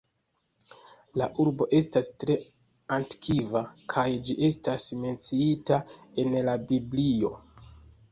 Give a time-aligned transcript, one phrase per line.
[1.21, 2.37] La urbo estas tre
[2.97, 3.61] antikva,
[3.93, 5.79] kaj ĝi estas menciita
[6.25, 7.31] en la Biblio.